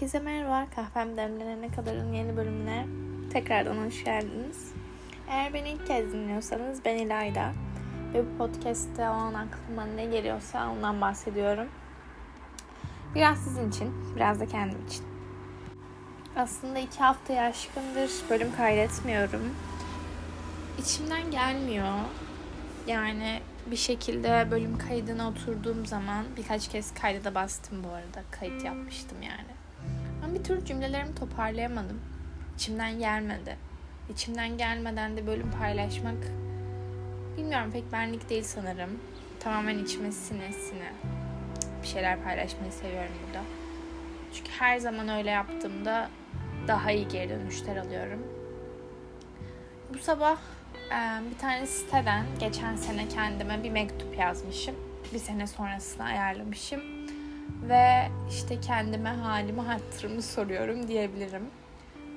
Herkese 0.00 0.18
merhaba. 0.18 0.66
Kahvem 0.74 1.16
demlenene 1.16 1.70
kadarın 1.70 2.12
yeni 2.12 2.36
bölümüne 2.36 2.86
tekrardan 3.32 3.86
hoş 3.86 4.04
geldiniz. 4.04 4.72
Eğer 5.28 5.54
beni 5.54 5.68
ilk 5.70 5.86
kez 5.86 6.12
dinliyorsanız 6.12 6.84
ben 6.84 6.96
İlayda 6.96 7.52
ve 8.14 8.24
bu 8.24 8.38
podcast'te 8.38 9.08
o 9.08 9.12
an 9.12 9.34
aklıma 9.34 9.84
ne 9.84 10.04
geliyorsa 10.04 10.70
ondan 10.70 11.00
bahsediyorum. 11.00 11.68
Biraz 13.14 13.38
sizin 13.38 13.70
için, 13.70 14.16
biraz 14.16 14.40
da 14.40 14.46
kendim 14.46 14.86
için. 14.86 15.04
Aslında 16.36 16.78
iki 16.78 16.98
haftaya 16.98 17.42
aşkındır 17.42 18.10
bölüm 18.30 18.56
kaydetmiyorum. 18.56 19.54
İçimden 20.78 21.30
gelmiyor. 21.30 21.94
Yani 22.86 23.40
bir 23.66 23.76
şekilde 23.76 24.48
bölüm 24.50 24.78
kaydına 24.78 25.28
oturduğum 25.28 25.86
zaman 25.86 26.24
birkaç 26.36 26.68
kez 26.68 26.94
kayda 26.94 27.24
da 27.24 27.34
bastım 27.34 27.84
bu 27.84 27.88
arada. 27.88 28.22
Kayıt 28.30 28.64
yapmıştım 28.64 29.22
yani. 29.22 29.59
Bir 30.34 30.44
türlü 30.44 30.64
cümlelerimi 30.64 31.14
toparlayamadım. 31.14 32.00
İçimden 32.56 32.98
gelmedi. 32.98 33.56
İçimden 34.12 34.58
gelmeden 34.58 35.16
de 35.16 35.26
bölüm 35.26 35.50
paylaşmak 35.50 36.16
bilmiyorum 37.36 37.70
pek 37.72 37.92
benlik 37.92 38.30
değil 38.30 38.42
sanırım. 38.42 38.90
Tamamen 39.40 39.78
içime 39.78 40.12
sine 40.12 40.52
sine 40.52 40.92
bir 41.82 41.86
şeyler 41.86 42.22
paylaşmayı 42.22 42.72
seviyorum 42.72 43.12
burada. 43.26 43.44
Çünkü 44.34 44.50
her 44.50 44.78
zaman 44.78 45.08
öyle 45.08 45.30
yaptığımda 45.30 46.10
daha 46.68 46.90
iyi 46.90 47.08
geri 47.08 47.30
dönüşler 47.30 47.76
alıyorum. 47.76 48.26
Bu 49.94 49.98
sabah 49.98 50.38
bir 51.30 51.38
tane 51.38 51.66
siteden 51.66 52.26
geçen 52.40 52.76
sene 52.76 53.08
kendime 53.08 53.62
bir 53.62 53.70
mektup 53.70 54.18
yazmışım. 54.18 54.74
Bir 55.12 55.18
sene 55.18 55.46
sonrasını 55.46 56.04
ayarlamışım. 56.04 56.99
Ve 57.68 58.08
işte 58.30 58.60
kendime 58.60 59.08
halimi 59.08 59.60
hatırımı 59.60 60.22
soruyorum 60.22 60.88
diyebilirim. 60.88 61.42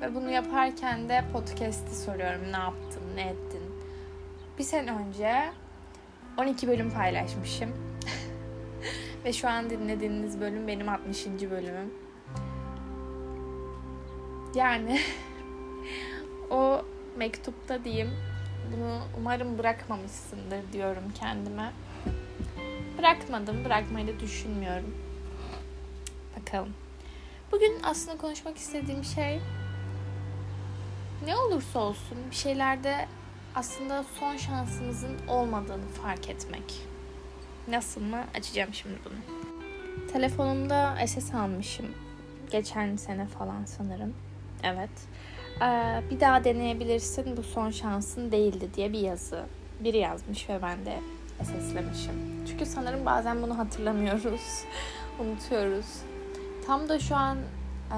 Ve 0.02 0.16
bunu 0.16 0.32
yaparken 0.32 1.10
de 1.10 1.24
podcast'i 1.34 1.96
soruyorum. 1.96 2.42
Ne 2.52 2.58
yaptın, 2.58 3.04
ne 3.16 3.22
ettin? 3.22 3.62
Bir 4.60 4.64
sene 4.64 4.92
önce 4.92 5.52
12 6.38 6.68
bölüm 6.68 6.92
paylaşmışım. 6.92 7.70
Ve 9.26 9.34
şu 9.34 9.50
an 9.50 9.70
dinlediğiniz 9.70 10.40
bölüm 10.40 10.68
benim 10.68 10.90
60. 10.90 11.26
bölümüm. 11.26 11.94
Yani 14.56 15.00
o 16.50 16.82
mektupta 17.18 17.84
diyeyim 17.84 18.10
bunu 18.76 19.00
umarım 19.18 19.58
bırakmamışsındır 19.58 20.74
diyorum 20.74 21.04
kendime. 21.20 21.72
Bırakmadım, 22.98 23.66
bırakmayı 23.66 24.08
da 24.08 24.20
düşünmüyorum. 24.20 24.96
Bakalım. 26.42 26.74
Bugün 27.52 27.78
aslında 27.84 28.18
konuşmak 28.18 28.58
istediğim 28.58 29.04
şey 29.04 29.40
ne 31.26 31.38
olursa 31.38 31.80
olsun 31.80 32.18
bir 32.32 32.36
şeylerde 32.36 33.08
aslında 33.56 34.04
son 34.20 34.38
şansımızın 34.38 35.28
olmadığını 35.28 35.88
fark 35.88 36.30
etmek. 36.30 36.64
Nasıl 37.68 38.02
mı? 38.02 38.24
Açacağım 38.38 38.74
şimdi 38.74 38.96
bunu. 39.06 39.44
Telefonumda 40.12 40.96
SS 41.08 41.36
almışım. 41.36 41.86
Geçen 42.52 42.96
sene 42.96 43.26
falan 43.28 43.66
sanırım. 43.66 44.14
Evet. 44.64 44.90
Ee, 45.62 46.02
bir 46.12 46.20
daha 46.20 46.44
deneyebilirsin 46.44 47.38
bu 47.38 47.44
son 47.44 47.72
şansın 47.72 48.32
değildi 48.32 48.70
diye 48.76 48.94
bir 48.94 49.00
yazı. 49.00 49.46
Biri 49.80 49.98
yazmış 49.98 50.50
ve 50.50 50.62
ben 50.62 50.86
de 50.86 51.00
SS'lemişim. 51.44 52.46
Çünkü 52.48 52.66
sanırım 52.66 53.06
bazen 53.06 53.42
bunu 53.42 53.58
hatırlamıyoruz. 53.58 54.64
Unutuyoruz. 55.20 55.86
Tam 56.68 56.90
da 56.90 57.00
şu 57.00 57.16
an 57.16 57.38
e, 57.92 57.98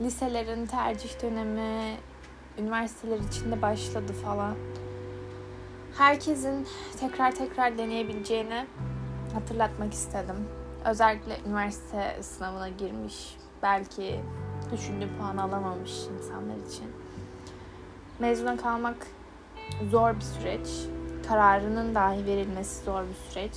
liselerin 0.00 0.66
tercih 0.66 1.22
dönemi, 1.22 1.96
üniversiteler 2.58 3.18
içinde 3.18 3.62
başladı 3.62 4.12
falan. 4.12 4.54
Herkesin 5.98 6.66
tekrar 7.00 7.34
tekrar 7.34 7.78
deneyebileceğini 7.78 8.66
hatırlatmak 9.34 9.92
istedim. 9.92 10.48
Özellikle 10.84 11.40
üniversite 11.46 12.22
sınavına 12.22 12.68
girmiş, 12.68 13.36
belki 13.62 14.20
düşündüğü 14.72 15.08
puan 15.18 15.36
alamamış 15.36 15.92
insanlar 16.18 16.56
için. 16.68 16.92
Mezuna 18.18 18.56
kalmak 18.56 19.06
zor 19.90 20.14
bir 20.14 20.20
süreç. 20.20 20.68
Kararının 21.28 21.94
dahi 21.94 22.26
verilmesi 22.26 22.84
zor 22.84 23.02
bir 23.02 23.30
süreç. 23.30 23.52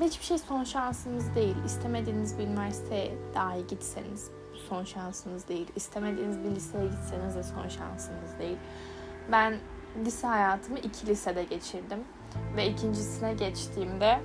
Hiçbir 0.00 0.24
şey 0.24 0.38
son 0.38 0.64
şansınız 0.64 1.34
değil. 1.34 1.56
İstemediğiniz 1.66 2.38
bir 2.38 2.44
üniversiteye 2.44 3.14
dahi 3.34 3.66
gitseniz 3.66 4.30
son 4.68 4.84
şansınız 4.84 5.48
değil. 5.48 5.66
İstemediğiniz 5.76 6.38
bir 6.38 6.50
liseye 6.50 6.86
gitseniz 6.86 7.34
de 7.34 7.42
son 7.42 7.68
şansınız 7.68 8.38
değil. 8.38 8.56
Ben 9.32 9.58
lise 10.04 10.26
hayatımı 10.26 10.78
iki 10.78 11.06
lisede 11.06 11.44
geçirdim. 11.44 11.98
Ve 12.56 12.66
ikincisine 12.66 13.34
geçtiğimde 13.34 14.20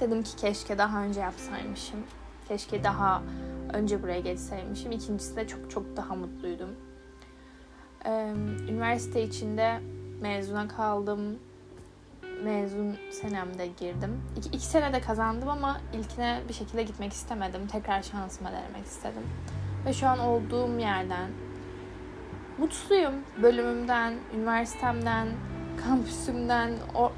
dedim 0.00 0.22
ki 0.22 0.36
keşke 0.36 0.78
daha 0.78 1.02
önce 1.02 1.20
yapsaymışım. 1.20 2.00
Keşke 2.48 2.84
daha 2.84 3.22
önce 3.72 4.02
buraya 4.02 4.20
geçseymişim. 4.20 4.92
İkincisi 4.92 5.36
de 5.36 5.46
çok 5.46 5.70
çok 5.70 5.96
daha 5.96 6.14
mutluydum. 6.14 6.70
Üniversite 8.68 9.22
içinde 9.22 9.80
mezuna 10.20 10.68
kaldım. 10.68 11.38
Mezun 12.46 12.96
senemde 13.10 13.66
girdim. 13.66 14.22
İki, 14.36 14.48
iki 14.48 14.66
sene 14.66 14.92
de 14.92 15.00
kazandım 15.00 15.48
ama 15.48 15.80
ilkine 15.92 16.40
bir 16.48 16.54
şekilde 16.54 16.82
gitmek 16.82 17.12
istemedim. 17.12 17.66
Tekrar 17.66 18.02
şansıma 18.02 18.50
denemek 18.52 18.86
istedim. 18.86 19.22
Ve 19.86 19.92
şu 19.92 20.06
an 20.06 20.18
olduğum 20.18 20.78
yerden 20.78 21.30
mutluyum. 22.58 23.14
Bölümümden, 23.42 24.14
üniversitemden, 24.36 25.28
kampüsümden, 25.84 26.72
o, 26.94 27.12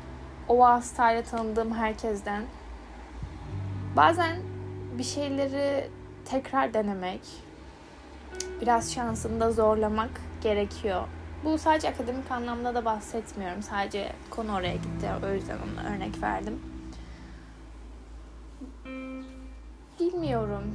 o 0.48 0.58
vasıtayla 0.58 1.22
tanıdığım 1.22 1.74
herkesten. 1.74 2.44
Bazen 3.96 4.36
bir 4.98 5.04
şeyleri 5.04 5.90
tekrar 6.24 6.74
denemek, 6.74 7.20
biraz 8.60 8.94
şansını 8.94 9.40
da 9.40 9.52
zorlamak 9.52 10.20
gerekiyor. 10.42 11.02
Bu 11.44 11.58
sadece 11.58 11.88
akademik 11.88 12.30
anlamda 12.30 12.74
da 12.74 12.84
bahsetmiyorum. 12.84 13.62
Sadece 13.62 14.12
konu 14.30 14.54
oraya 14.54 14.74
gitti. 14.74 15.08
O 15.24 15.34
yüzden 15.34 15.56
ona 15.56 15.94
örnek 15.94 16.22
verdim. 16.22 16.60
Bilmiyorum. 20.00 20.74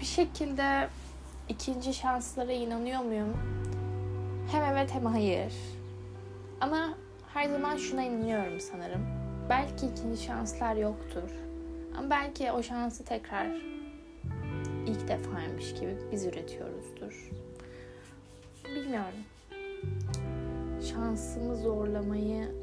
Bir 0.00 0.04
şekilde 0.04 0.88
ikinci 1.48 1.94
şanslara 1.94 2.52
inanıyor 2.52 3.00
muyum? 3.00 3.36
Hem 4.52 4.64
evet 4.64 4.94
hem 4.94 5.06
hayır. 5.06 5.52
Ama 6.60 6.94
her 7.34 7.48
zaman 7.48 7.76
şuna 7.76 8.02
inanıyorum 8.02 8.60
sanırım. 8.60 9.06
Belki 9.50 9.86
ikinci 9.86 10.22
şanslar 10.22 10.76
yoktur. 10.76 11.30
Ama 11.98 12.10
belki 12.10 12.52
o 12.52 12.62
şansı 12.62 13.04
tekrar 13.04 13.46
ilk 14.86 15.08
defaymış 15.08 15.74
gibi 15.74 15.96
biz 16.12 16.26
üretiyoruzdur. 16.26 17.30
Bilmiyorum. 18.90 19.24
Şansımı 20.90 21.56
zorlamayı 21.56 22.54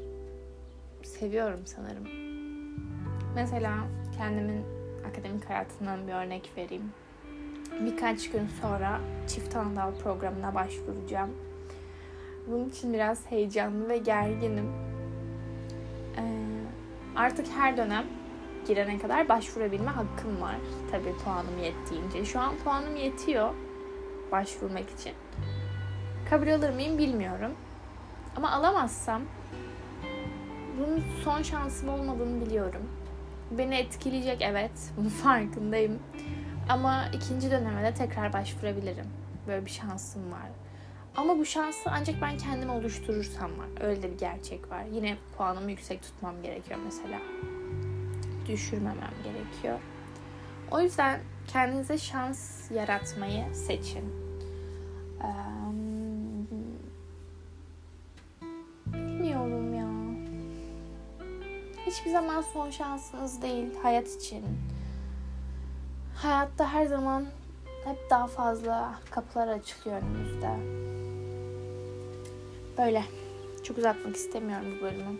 seviyorum 1.02 1.60
sanırım. 1.64 2.08
Mesela 3.34 3.74
kendimin 4.16 4.64
akademik 5.10 5.50
hayatından 5.50 6.06
bir 6.06 6.12
örnek 6.12 6.52
vereyim. 6.56 6.92
Birkaç 7.80 8.30
gün 8.30 8.48
sonra 8.60 9.00
çift 9.28 9.56
anadal 9.56 9.94
programına 9.94 10.54
başvuracağım. 10.54 11.30
Bunun 12.46 12.68
için 12.68 12.92
biraz 12.92 13.30
heyecanlı 13.30 13.88
ve 13.88 13.98
gerginim. 13.98 14.72
Ee, 16.16 16.22
artık 17.16 17.46
her 17.56 17.76
dönem 17.76 18.06
girene 18.66 18.98
kadar 18.98 19.28
başvurabilme 19.28 19.90
hakkım 19.90 20.40
var. 20.40 20.56
Tabii 20.90 21.16
puanım 21.24 21.58
yettiğince. 21.62 22.24
Şu 22.24 22.40
an 22.40 22.54
puanım 22.64 22.96
yetiyor 22.96 23.54
başvurmak 24.32 24.90
için. 24.90 25.12
Kabul 26.30 26.48
alır 26.48 26.70
mıyım 26.70 26.98
bilmiyorum. 26.98 27.52
Ama 28.36 28.50
alamazsam 28.50 29.22
bunun 30.78 31.02
son 31.24 31.42
şansım 31.42 31.88
olmadığını 31.88 32.46
biliyorum. 32.46 32.82
Beni 33.50 33.74
etkileyecek 33.74 34.42
evet. 34.42 34.70
Bunun 34.96 35.08
farkındayım. 35.24 35.98
Ama 36.68 37.04
ikinci 37.14 37.50
döneme 37.50 37.82
de 37.82 37.94
tekrar 37.94 38.32
başvurabilirim. 38.32 39.06
Böyle 39.46 39.66
bir 39.66 39.70
şansım 39.70 40.32
var. 40.32 40.48
Ama 41.16 41.38
bu 41.38 41.44
şansı 41.44 41.90
ancak 41.90 42.22
ben 42.22 42.38
kendim 42.38 42.70
oluşturursam 42.70 43.50
var. 43.50 43.68
Öyle 43.80 44.02
de 44.02 44.12
bir 44.12 44.18
gerçek 44.18 44.70
var. 44.70 44.84
Yine 44.92 45.16
puanımı 45.36 45.70
yüksek 45.70 46.02
tutmam 46.02 46.42
gerekiyor 46.42 46.80
mesela 46.84 47.18
düşürmemem 48.48 49.14
gerekiyor. 49.24 49.78
O 50.70 50.80
yüzden 50.80 51.20
kendinize 51.46 51.98
şans 51.98 52.70
yaratmayı 52.70 53.54
seçin. 53.54 54.04
bilmiyorum 55.20 55.67
Hiçbir 61.88 62.10
zaman 62.10 62.40
son 62.40 62.70
şansınız 62.70 63.42
değil 63.42 63.66
hayat 63.82 64.08
için. 64.08 64.44
Hayatta 66.14 66.72
her 66.72 66.86
zaman 66.86 67.26
hep 67.84 68.10
daha 68.10 68.26
fazla 68.26 68.94
kapılar 69.10 69.48
açılıyor 69.48 70.02
önümüzde. 70.02 70.50
Böyle. 72.78 73.04
Çok 73.62 73.78
uzatmak 73.78 74.16
istemiyorum 74.16 74.66
bu 74.78 74.82
bölümü. 74.82 75.18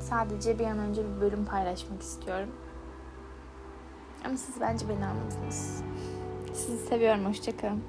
Sadece 0.00 0.58
bir 0.58 0.64
an 0.64 0.78
önce 0.78 1.02
bir 1.04 1.20
bölüm 1.20 1.44
paylaşmak 1.44 2.02
istiyorum. 2.02 2.50
Ama 4.24 4.36
siz 4.36 4.60
bence 4.60 4.88
beni 4.88 5.06
anladınız. 5.06 5.82
Sizi 6.54 6.86
seviyorum. 6.86 7.26
Hoşçakalın. 7.26 7.84